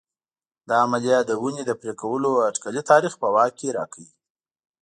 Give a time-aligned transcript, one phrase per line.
[0.67, 4.09] دا عملیه د ونې د پرې کولو اټکلي تاریخ په واک کې راکوي